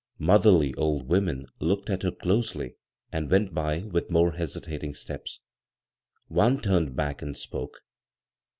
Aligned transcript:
Motherly 0.17 0.73
old 0.77 1.07
women 1.09 1.45
looked 1.59 1.87
at 1.91 2.01
her 2.01 2.09
dosety 2.09 2.73
and 3.11 3.29
went 3.29 3.53
by 3.53 3.81
with 3.81 4.09
more 4.09 4.31
hesitating 4.31 4.95
steps. 4.95 5.41
One 6.27 6.59
turned 6.59 6.95
back 6.95 7.21
and 7.21 7.37
spoke. 7.37 7.81